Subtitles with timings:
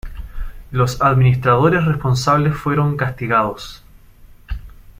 [0.71, 3.83] Los administradores responsables fueron castigados.